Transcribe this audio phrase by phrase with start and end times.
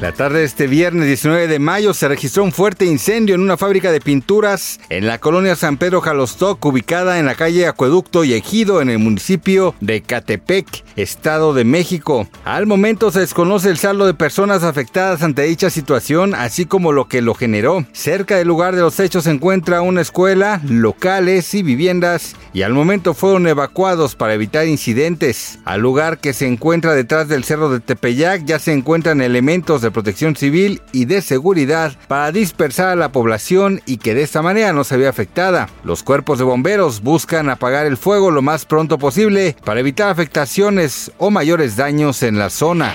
[0.00, 3.58] La tarde de este viernes 19 de mayo se registró un fuerte incendio en una
[3.58, 8.32] fábrica de pinturas en la colonia San Pedro Jalostoc, ubicada en la calle Acueducto y
[8.32, 12.26] Ejido, en el municipio de Catepec, Estado de México.
[12.46, 17.06] Al momento se desconoce el saldo de personas afectadas ante dicha situación, así como lo
[17.06, 17.84] que lo generó.
[17.92, 22.72] Cerca del lugar de los hechos se encuentra una escuela, locales y viviendas, y al
[22.72, 25.58] momento fueron evacuados para evitar incidentes.
[25.66, 29.89] Al lugar que se encuentra detrás del cerro de Tepeyac ya se encuentran elementos de
[29.90, 34.72] protección civil y de seguridad para dispersar a la población y que de esta manera
[34.72, 35.68] no se vea afectada.
[35.84, 41.12] Los cuerpos de bomberos buscan apagar el fuego lo más pronto posible para evitar afectaciones
[41.18, 42.94] o mayores daños en la zona.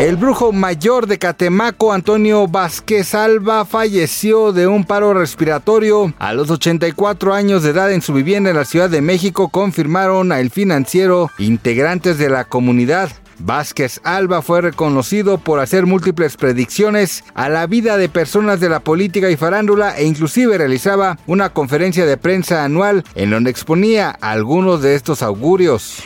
[0.00, 6.50] El brujo mayor de Catemaco, Antonio Vázquez Alba, falleció de un paro respiratorio a los
[6.50, 10.50] 84 años de edad en su vivienda en la Ciudad de México, confirmaron a El
[10.50, 13.10] Financiero integrantes de la comunidad.
[13.38, 18.80] Vázquez Alba fue reconocido por hacer múltiples predicciones a la vida de personas de la
[18.80, 24.82] política y farándula e inclusive realizaba una conferencia de prensa anual en donde exponía algunos
[24.82, 26.02] de estos augurios.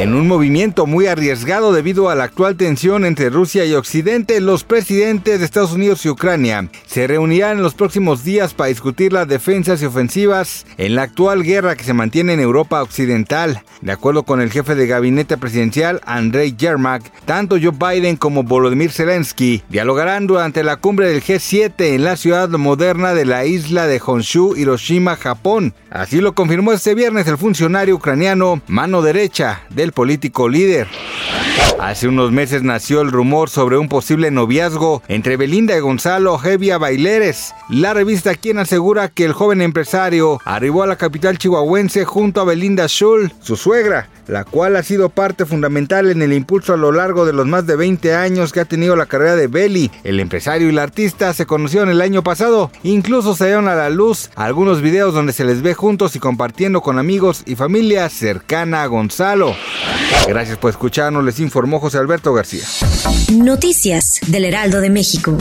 [0.00, 4.64] En un movimiento muy arriesgado debido a la actual tensión entre Rusia y Occidente, los
[4.64, 9.28] presidentes de Estados Unidos y Ucrania se reunirán en los próximos días para discutir las
[9.28, 13.62] defensas y ofensivas en la actual guerra que se mantiene en Europa Occidental.
[13.82, 18.90] De acuerdo con el jefe de gabinete presidencial, Andrei Yermak, tanto Joe Biden como Volodymyr
[18.90, 24.00] Zelensky dialogarán durante la cumbre del G7 en la ciudad moderna de la isla de
[24.04, 25.74] Honshu, Hiroshima, Japón.
[25.90, 29.62] Así lo confirmó este viernes el funcionario ucraniano, mano derecha
[29.92, 30.88] político líder.
[31.80, 36.76] Hace unos meses nació el rumor sobre un posible noviazgo entre Belinda y Gonzalo Hevia
[36.76, 37.54] Baileres.
[37.70, 42.44] La revista Quien asegura que el joven empresario arribó a la capital chihuahuense junto a
[42.44, 46.92] Belinda Schul, su suegra, la cual ha sido parte fundamental en el impulso a lo
[46.92, 49.90] largo de los más de 20 años que ha tenido la carrera de Belly.
[50.04, 53.90] El empresario y la artista se conocieron el año pasado, incluso se dieron a la
[53.90, 58.84] luz algunos videos donde se les ve juntos y compartiendo con amigos y familia cercana
[58.84, 59.54] a Gonzalo.
[60.28, 62.64] Gracias por escucharnos, les informó José Alberto García.
[63.32, 65.36] Noticias del Heraldo de México.